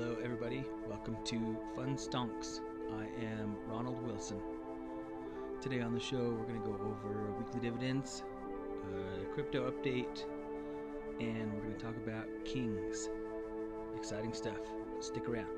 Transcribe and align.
Hello, 0.00 0.16
everybody. 0.24 0.64
Welcome 0.88 1.18
to 1.26 1.58
Fun 1.76 1.94
Stonks. 1.94 2.60
I 2.98 3.04
am 3.22 3.54
Ronald 3.68 4.02
Wilson. 4.06 4.40
Today 5.60 5.82
on 5.82 5.92
the 5.92 6.00
show, 6.00 6.16
we're 6.16 6.46
going 6.46 6.62
to 6.62 6.66
go 6.66 6.72
over 6.72 7.32
weekly 7.32 7.60
dividends, 7.60 8.22
uh, 8.82 9.34
crypto 9.34 9.70
update, 9.70 10.24
and 11.20 11.52
we're 11.52 11.60
going 11.60 11.74
to 11.74 11.84
talk 11.84 11.94
about 11.98 12.24
Kings. 12.46 13.10
Exciting 13.94 14.32
stuff. 14.32 14.56
Stick 15.00 15.28
around. 15.28 15.48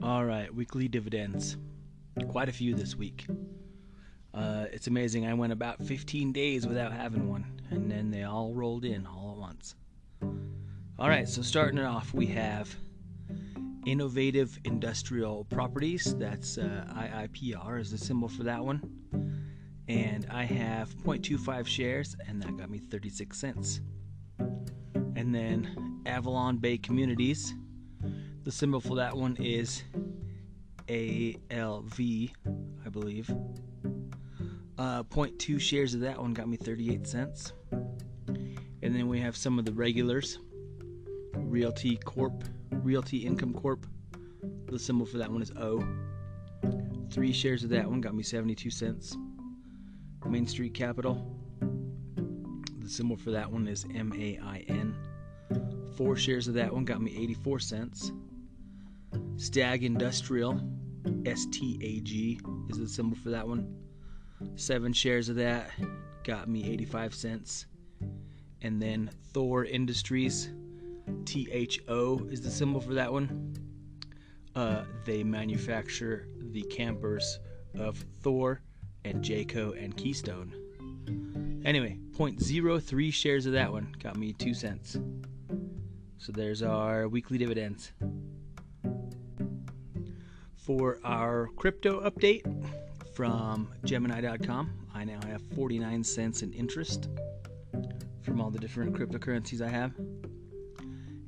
All 0.00 0.24
right, 0.24 0.54
weekly 0.54 0.86
dividends. 0.86 1.56
Quite 2.34 2.48
a 2.48 2.52
few 2.52 2.74
this 2.74 2.96
week. 2.96 3.28
Uh, 4.34 4.64
it's 4.72 4.88
amazing. 4.88 5.24
I 5.24 5.34
went 5.34 5.52
about 5.52 5.80
15 5.80 6.32
days 6.32 6.66
without 6.66 6.92
having 6.92 7.30
one, 7.30 7.60
and 7.70 7.88
then 7.88 8.10
they 8.10 8.24
all 8.24 8.52
rolled 8.52 8.84
in 8.84 9.06
all 9.06 9.34
at 9.34 9.38
once. 9.38 9.76
All 10.98 11.08
right, 11.08 11.28
so 11.28 11.42
starting 11.42 11.78
it 11.78 11.84
off, 11.84 12.12
we 12.12 12.26
have 12.26 12.74
Innovative 13.86 14.58
Industrial 14.64 15.44
Properties. 15.44 16.16
That's 16.18 16.58
uh, 16.58 16.84
IIPR 16.96 17.80
is 17.80 17.92
the 17.92 17.98
symbol 17.98 18.26
for 18.26 18.42
that 18.42 18.64
one. 18.64 18.82
And 19.86 20.26
I 20.28 20.42
have 20.42 20.92
0.25 20.92 21.68
shares, 21.68 22.16
and 22.26 22.42
that 22.42 22.56
got 22.56 22.68
me 22.68 22.78
36 22.80 23.38
cents. 23.38 23.80
And 24.40 25.32
then 25.32 26.02
Avalon 26.04 26.56
Bay 26.56 26.78
Communities. 26.78 27.54
The 28.42 28.50
symbol 28.50 28.80
for 28.80 28.96
that 28.96 29.16
one 29.16 29.36
is 29.36 29.84
ALV, 30.88 32.00
I 32.00 32.88
believe. 32.90 33.30
Uh, 34.76 35.02
0.2 35.04 35.60
shares 35.60 35.94
of 35.94 36.00
that 36.00 36.20
one 36.20 36.32
got 36.32 36.48
me 36.48 36.56
38 36.56 37.06
cents. 37.06 37.52
And 38.82 38.94
then 38.94 39.08
we 39.08 39.20
have 39.20 39.36
some 39.36 39.58
of 39.58 39.64
the 39.64 39.72
regulars 39.72 40.38
Realty 41.36 41.96
Corp, 41.96 42.44
Realty 42.70 43.18
Income 43.18 43.54
Corp. 43.54 43.86
The 44.66 44.78
symbol 44.78 45.06
for 45.06 45.18
that 45.18 45.30
one 45.30 45.40
is 45.40 45.52
O. 45.52 45.86
Three 47.10 47.32
shares 47.32 47.62
of 47.62 47.70
that 47.70 47.88
one 47.88 48.00
got 48.00 48.14
me 48.14 48.22
72 48.22 48.70
cents. 48.70 49.16
Main 50.26 50.46
Street 50.46 50.74
Capital. 50.74 51.24
The 52.80 52.88
symbol 52.88 53.16
for 53.16 53.30
that 53.30 53.50
one 53.50 53.68
is 53.68 53.86
M 53.94 54.12
A 54.18 54.38
I 54.42 54.64
N. 54.68 54.96
Four 55.96 56.16
shares 56.16 56.48
of 56.48 56.54
that 56.54 56.72
one 56.72 56.84
got 56.84 57.00
me 57.00 57.14
84 57.16 57.60
cents. 57.60 58.12
Stag 59.36 59.84
Industrial, 59.84 60.60
S 61.26 61.46
T 61.46 61.78
A 61.82 62.00
G 62.00 62.40
is 62.68 62.78
the 62.78 62.88
symbol 62.88 63.16
for 63.16 63.30
that 63.30 63.46
one. 63.46 63.76
Seven 64.56 64.92
shares 64.92 65.28
of 65.28 65.36
that 65.36 65.70
got 66.24 66.48
me 66.48 66.68
85 66.70 67.14
cents. 67.14 67.66
And 68.62 68.80
then 68.80 69.10
Thor 69.32 69.64
Industries, 69.64 70.50
T 71.24 71.48
H 71.50 71.80
O 71.88 72.18
is 72.30 72.40
the 72.40 72.50
symbol 72.50 72.80
for 72.80 72.94
that 72.94 73.12
one. 73.12 73.54
Uh, 74.54 74.84
they 75.04 75.22
manufacture 75.24 76.28
the 76.52 76.62
campers 76.62 77.40
of 77.78 77.98
Thor 78.22 78.62
and 79.04 79.22
Jayco 79.22 79.82
and 79.82 79.96
Keystone. 79.96 80.54
Anyway, 81.64 81.98
0.03 82.12 83.12
shares 83.12 83.46
of 83.46 83.52
that 83.52 83.72
one 83.72 83.94
got 84.02 84.16
me 84.16 84.32
2 84.32 84.54
cents. 84.54 84.98
So 86.18 86.32
there's 86.32 86.62
our 86.62 87.08
weekly 87.08 87.36
dividends. 87.38 87.92
For 90.64 90.98
our 91.04 91.48
crypto 91.56 92.00
update 92.08 92.42
from 93.14 93.68
Gemini.com, 93.84 94.70
I 94.94 95.04
now 95.04 95.20
have 95.26 95.42
49 95.54 96.02
cents 96.02 96.40
in 96.40 96.54
interest 96.54 97.10
from 98.22 98.40
all 98.40 98.50
the 98.50 98.58
different 98.58 98.94
cryptocurrencies 98.94 99.60
I 99.60 99.68
have. 99.68 99.92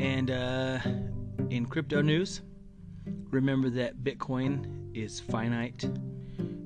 And 0.00 0.32
uh, 0.32 0.80
in 1.48 1.66
crypto 1.66 2.02
news, 2.02 2.40
remember 3.30 3.70
that 3.70 4.02
Bitcoin 4.02 4.96
is 4.96 5.20
finite. 5.20 5.88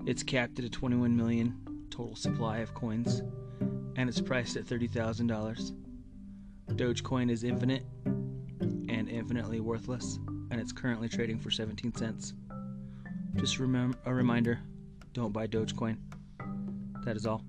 It's 0.07 0.23
capped 0.23 0.59
at 0.59 0.65
a 0.65 0.71
21 0.71 1.15
million 1.15 1.87
total 1.91 2.17
supply 2.17 2.61
of 2.61 2.73
coins, 2.73 3.21
and 3.97 4.09
it's 4.09 4.23
priced 4.23 4.57
at 4.57 4.65
$30,000. 4.65 5.77
Dogecoin 6.69 7.31
is 7.31 7.45
infinite 7.45 7.85
and 8.07 9.11
infinitely 9.11 9.61
worthless, 9.61 10.19
and 10.51 10.59
it's 10.59 10.73
currently 10.73 11.11
trading 11.11 11.39
for 11.39 11.51
17 11.51 11.95
cents. 11.95 12.33
Just 13.37 13.59
remember 13.59 13.99
a 14.07 14.15
reminder 14.15 14.61
don't 15.13 15.33
buy 15.33 15.47
Dogecoin. 15.47 15.97
That 17.05 17.17
is 17.17 17.27
all. 17.27 17.43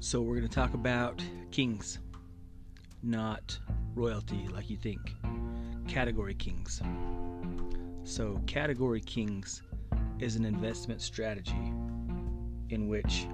So, 0.00 0.22
we're 0.22 0.36
going 0.36 0.48
to 0.48 0.54
talk 0.54 0.72
about 0.74 1.22
kings, 1.50 1.98
not 3.02 3.58
royalty 3.94 4.48
like 4.52 4.70
you 4.70 4.76
think. 4.76 5.00
Category 5.86 6.34
kings. 6.34 6.80
So, 8.04 8.40
category 8.46 9.00
kings 9.00 9.62
is 10.18 10.36
an 10.36 10.44
investment 10.44 11.02
strategy 11.02 11.72
in 12.70 12.88
which 12.88 13.26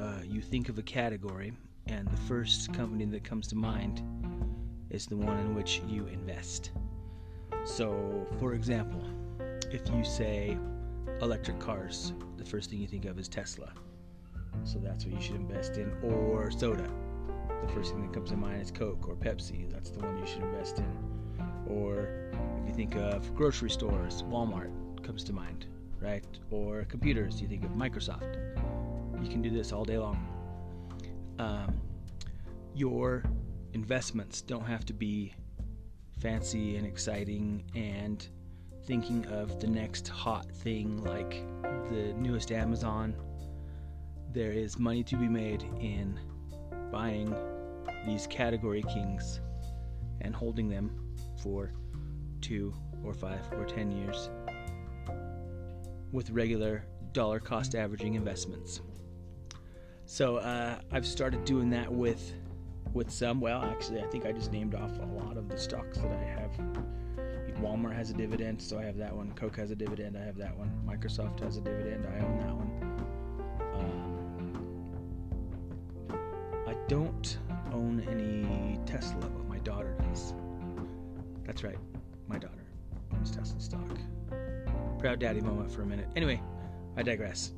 uh, 0.00 0.22
you 0.24 0.40
think 0.40 0.68
of 0.68 0.78
a 0.78 0.82
category, 0.82 1.52
and 1.86 2.08
the 2.08 2.16
first 2.16 2.72
company 2.72 3.04
that 3.04 3.24
comes 3.24 3.46
to 3.48 3.56
mind 3.56 4.02
is 4.90 5.06
the 5.06 5.16
one 5.16 5.38
in 5.38 5.54
which 5.54 5.82
you 5.86 6.06
invest. 6.06 6.70
So, 7.64 8.26
for 8.38 8.54
example, 8.54 9.02
if 9.70 9.88
you 9.90 10.02
say 10.02 10.56
electric 11.20 11.58
cars, 11.58 12.12
the 12.38 12.44
first 12.44 12.70
thing 12.70 12.80
you 12.80 12.88
think 12.88 13.04
of 13.04 13.18
is 13.18 13.28
Tesla. 13.28 13.72
So 14.64 14.78
that's 14.78 15.04
what 15.04 15.14
you 15.14 15.20
should 15.20 15.36
invest 15.36 15.76
in. 15.76 15.92
Or 16.02 16.50
soda. 16.50 16.90
The 17.66 17.72
first 17.72 17.92
thing 17.92 18.02
that 18.02 18.12
comes 18.12 18.30
to 18.30 18.36
mind 18.36 18.62
is 18.62 18.70
Coke 18.70 19.06
or 19.06 19.14
Pepsi. 19.14 19.70
That's 19.70 19.90
the 19.90 20.00
one 20.00 20.18
you 20.18 20.26
should 20.26 20.42
invest 20.42 20.78
in. 20.78 20.96
Or 21.68 22.32
if 22.62 22.68
you 22.68 22.74
think 22.74 22.96
of 22.96 23.34
grocery 23.34 23.70
stores, 23.70 24.22
Walmart 24.22 24.72
comes 25.04 25.22
to 25.24 25.32
mind, 25.32 25.66
right? 26.00 26.24
Or 26.50 26.84
computers, 26.84 27.40
you 27.40 27.48
think 27.48 27.64
of 27.64 27.70
Microsoft. 27.72 28.38
You 29.22 29.28
can 29.28 29.42
do 29.42 29.50
this 29.50 29.72
all 29.72 29.84
day 29.84 29.98
long. 29.98 30.26
Um, 31.38 31.80
your 32.74 33.24
investments 33.72 34.42
don't 34.42 34.64
have 34.64 34.84
to 34.86 34.92
be 34.92 35.34
fancy 36.20 36.76
and 36.76 36.86
exciting 36.86 37.64
and 37.74 38.26
thinking 38.86 39.26
of 39.26 39.60
the 39.60 39.66
next 39.66 40.08
hot 40.08 40.50
thing 40.50 41.02
like 41.04 41.44
the 41.90 42.14
newest 42.18 42.52
Amazon. 42.52 43.14
There 44.32 44.52
is 44.52 44.78
money 44.78 45.02
to 45.04 45.16
be 45.16 45.28
made 45.28 45.62
in 45.80 46.18
buying 46.92 47.34
these 48.06 48.26
category 48.26 48.82
kings 48.82 49.40
and 50.20 50.34
holding 50.34 50.68
them 50.68 51.14
for 51.42 51.72
two 52.40 52.74
or 53.04 53.12
five 53.12 53.40
or 53.52 53.64
ten 53.64 53.90
years 53.90 54.30
with 56.12 56.30
regular 56.30 56.84
dollar 57.12 57.40
cost 57.40 57.74
averaging 57.74 58.14
investments. 58.14 58.80
So 60.10 60.38
uh, 60.38 60.80
I've 60.90 61.06
started 61.06 61.44
doing 61.44 61.70
that 61.70 61.90
with 61.90 62.32
with 62.94 63.12
some. 63.12 63.40
Well, 63.40 63.62
actually, 63.62 64.02
I 64.02 64.08
think 64.08 64.26
I 64.26 64.32
just 64.32 64.50
named 64.50 64.74
off 64.74 64.90
a 64.98 65.06
lot 65.06 65.36
of 65.36 65.48
the 65.48 65.56
stocks 65.56 65.98
that 65.98 66.10
I 66.10 66.24
have. 66.24 66.50
Walmart 67.62 67.94
has 67.94 68.10
a 68.10 68.14
dividend, 68.14 68.60
so 68.60 68.76
I 68.76 68.82
have 68.82 68.96
that 68.96 69.14
one. 69.14 69.30
Coke 69.34 69.54
has 69.58 69.70
a 69.70 69.76
dividend, 69.76 70.16
I 70.16 70.24
have 70.24 70.36
that 70.38 70.58
one. 70.58 70.72
Microsoft 70.84 71.38
has 71.44 71.58
a 71.58 71.60
dividend, 71.60 72.08
I 72.08 72.18
own 72.24 72.38
that 72.40 72.56
one. 72.56 72.70
Um, 76.08 76.64
I 76.66 76.74
don't 76.88 77.38
own 77.72 78.04
any 78.10 78.80
Tesla, 78.86 79.20
but 79.20 79.46
my 79.46 79.58
daughter 79.58 79.94
does. 80.08 80.34
That's 81.44 81.62
right, 81.62 81.78
my 82.26 82.38
daughter 82.38 82.66
owns 83.14 83.30
Tesla 83.30 83.60
stock. 83.60 83.96
Proud 84.98 85.20
daddy 85.20 85.40
moment 85.40 85.70
for 85.70 85.82
a 85.82 85.86
minute. 85.86 86.08
Anyway, 86.16 86.42
I 86.96 87.04
digress. 87.04 87.52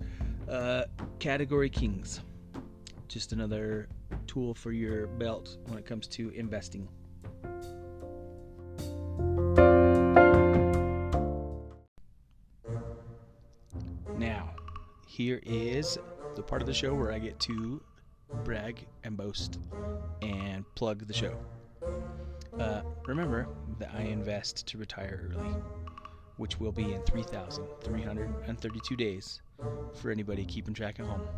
Uh, 0.51 0.85
category 1.19 1.71
Kings 1.71 2.21
just 3.13 3.33
another 3.33 3.89
tool 4.27 4.55
for 4.55 4.73
your 4.73 5.07
belt 5.07 5.59
when 5.67 5.79
it 5.79 5.85
comes 5.85 6.09
to 6.09 6.31
investing. 6.31 6.89
Now, 14.17 14.55
here 15.07 15.41
is 15.45 15.99
the 16.37 16.43
part 16.43 16.63
of 16.63 16.67
the 16.67 16.73
show 16.73 16.95
where 16.95 17.13
I 17.13 17.19
get 17.19 17.39
to 17.41 17.83
brag 18.45 18.87
and 19.05 19.15
boast 19.15 19.59
and 20.23 20.65
plug 20.75 21.07
the 21.07 21.13
show. 21.13 21.37
Uh, 22.59 22.81
remember 23.07 23.47
that 23.79 23.91
I 23.95 24.03
invest 24.03 24.67
to 24.69 24.79
retire 24.79 25.31
early, 25.35 25.55
which 26.39 26.59
will 26.59 26.73
be 26.73 26.95
in 26.95 27.03
3,332 27.03 28.97
days 28.97 29.43
for 29.95 30.11
anybody 30.11 30.47
keeping 30.47 30.73
track 30.73 30.99
at 30.99 31.05
home, 31.07 31.29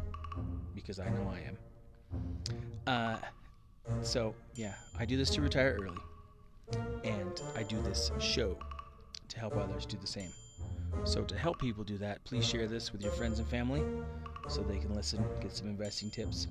because 0.75 0.99
I 0.99 1.09
know 1.11 1.33
I 1.33 1.41
am. 1.49 1.59
Uh, 2.87 3.19
So, 4.03 4.35
yeah, 4.55 4.75
I 4.99 5.05
do 5.05 5.17
this 5.17 5.31
to 5.31 5.43
retire 5.43 5.79
early. 5.81 5.99
And 7.05 7.41
I 7.55 7.63
do 7.63 7.81
this 7.83 8.11
show 8.19 8.59
to 9.29 9.39
help 9.39 9.57
others 9.57 9.87
do 9.87 9.97
the 10.01 10.07
same. 10.07 10.31
So, 11.05 11.23
to 11.25 11.37
help 11.37 11.59
people 11.61 11.85
do 11.85 11.99
that, 11.99 12.25
please 12.25 12.47
share 12.47 12.67
this 12.67 12.93
with 12.93 13.03
your 13.03 13.13
friends 13.13 13.39
and 13.41 13.49
family 13.49 13.83
so 14.49 14.63
they 14.63 14.79
can 14.79 14.95
listen, 14.95 15.25
get 15.41 15.53
some 15.53 15.69
investing 15.69 16.11
tips. 16.11 16.49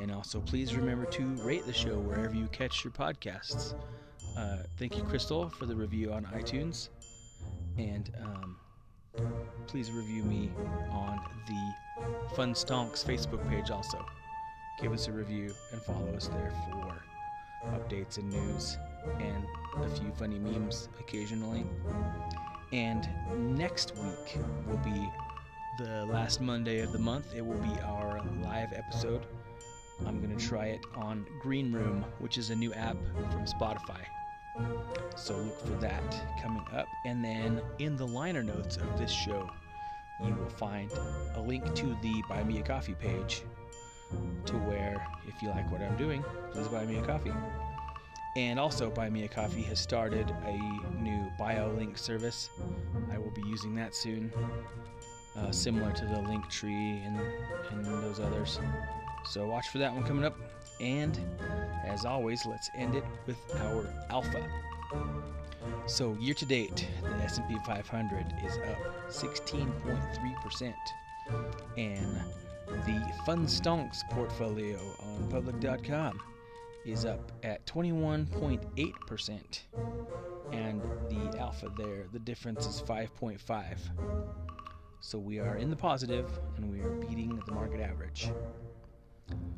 And 0.00 0.12
also, 0.12 0.40
please 0.40 0.74
remember 0.74 1.06
to 1.06 1.24
rate 1.42 1.66
the 1.66 1.72
show 1.72 1.98
wherever 1.98 2.34
you 2.34 2.46
catch 2.48 2.84
your 2.84 2.92
podcasts. 2.92 3.74
Uh, 4.36 4.58
thank 4.78 4.96
you, 4.96 5.02
Crystal, 5.04 5.48
for 5.48 5.66
the 5.66 5.74
review 5.76 6.12
on 6.12 6.24
iTunes. 6.26 6.88
And 7.78 8.12
um, 8.22 8.56
please 9.66 9.90
review 9.90 10.22
me 10.22 10.50
on 10.90 11.20
the 11.46 12.34
Fun 12.34 12.54
Stonks 12.54 13.04
Facebook 13.04 13.48
page 13.48 13.70
also. 13.70 14.04
Give 14.80 14.92
us 14.92 15.08
a 15.08 15.12
review 15.12 15.52
and 15.72 15.82
follow 15.82 16.14
us 16.14 16.28
there 16.28 16.52
for 16.70 17.02
updates 17.70 18.18
and 18.18 18.30
news 18.30 18.76
and 19.20 19.44
a 19.82 19.88
few 19.88 20.12
funny 20.12 20.38
memes 20.38 20.88
occasionally. 20.98 21.64
And 22.72 23.08
next 23.56 23.94
week 23.96 24.38
will 24.66 24.78
be 24.78 25.08
the 25.78 26.06
last 26.06 26.40
Monday 26.40 26.80
of 26.80 26.92
the 26.92 26.98
month. 26.98 27.34
It 27.34 27.44
will 27.44 27.58
be 27.58 27.80
our 27.82 28.20
live 28.42 28.72
episode. 28.72 29.26
I'm 30.06 30.20
going 30.20 30.36
to 30.36 30.44
try 30.44 30.66
it 30.66 30.80
on 30.96 31.26
Green 31.40 31.72
Room, 31.72 32.04
which 32.18 32.36
is 32.36 32.50
a 32.50 32.54
new 32.54 32.72
app 32.74 32.96
from 33.30 33.44
Spotify. 33.44 34.00
So 35.16 35.36
look 35.36 35.60
for 35.60 35.76
that 35.80 36.40
coming 36.42 36.64
up. 36.72 36.86
And 37.04 37.24
then 37.24 37.60
in 37.78 37.96
the 37.96 38.06
liner 38.06 38.42
notes 38.42 38.76
of 38.76 38.98
this 38.98 39.10
show, 39.10 39.48
you 40.24 40.34
will 40.34 40.48
find 40.48 40.90
a 41.34 41.40
link 41.40 41.74
to 41.74 41.96
the 42.02 42.22
Buy 42.28 42.44
Me 42.44 42.58
a 42.60 42.62
Coffee 42.62 42.94
page 42.94 43.42
to 44.46 44.52
where, 44.58 45.06
if 45.26 45.42
you 45.42 45.48
like 45.48 45.70
what 45.72 45.80
I'm 45.82 45.96
doing, 45.96 46.24
please 46.52 46.68
buy 46.68 46.84
me 46.84 46.98
a 46.98 47.02
coffee. 47.02 47.32
And 48.36 48.58
also, 48.58 48.90
Buy 48.90 49.10
Me 49.10 49.24
a 49.24 49.28
Coffee 49.28 49.62
has 49.62 49.78
started 49.78 50.28
a 50.44 50.52
new 51.00 51.30
BioLink 51.38 51.98
service. 51.98 52.50
I 53.12 53.18
will 53.18 53.30
be 53.30 53.42
using 53.42 53.74
that 53.76 53.94
soon, 53.94 54.32
uh, 55.36 55.52
similar 55.52 55.92
to 55.92 56.04
the 56.04 56.20
Link 56.20 56.48
Tree 56.50 57.02
and, 57.04 57.20
and 57.70 57.84
those 57.84 58.20
others. 58.20 58.58
So 59.26 59.46
watch 59.46 59.68
for 59.68 59.78
that 59.78 59.92
one 59.94 60.04
coming 60.04 60.24
up. 60.24 60.36
And 60.80 61.18
as 61.84 62.04
always, 62.04 62.44
let's 62.46 62.70
end 62.76 62.94
it 62.94 63.04
with 63.26 63.38
our 63.60 63.86
alpha. 64.10 64.46
So 65.86 66.14
year 66.20 66.34
to 66.34 66.44
date, 66.44 66.86
the 67.02 67.24
S&P 67.24 67.56
500 67.66 68.34
is 68.44 68.58
up 68.58 69.08
16.3%, 69.08 70.74
and 71.76 72.20
the 72.68 73.12
Fun 73.24 73.46
Stonks 73.46 74.02
portfolio 74.10 74.78
on 75.00 75.28
public.com 75.30 76.20
is 76.84 77.04
up 77.06 77.32
at 77.42 77.64
21.8%, 77.66 79.62
and 80.52 80.82
the 81.08 81.38
alpha 81.38 81.70
there, 81.78 82.06
the 82.12 82.18
difference 82.18 82.66
is 82.66 82.82
5.5. 82.82 83.78
So 85.00 85.18
we 85.18 85.38
are 85.38 85.56
in 85.56 85.70
the 85.70 85.76
positive, 85.76 86.30
and 86.56 86.70
we 86.70 86.80
are 86.80 86.90
beating 86.90 87.40
the 87.46 87.52
market 87.52 87.80
average. 87.80 88.30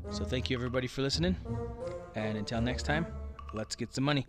So 0.09 0.25
thank 0.25 0.49
you 0.49 0.57
everybody 0.57 0.87
for 0.87 1.01
listening. 1.01 1.37
And 2.15 2.37
until 2.37 2.61
next 2.61 2.83
time, 2.83 3.07
let's 3.53 3.75
get 3.75 3.93
some 3.93 4.03
money. 4.03 4.25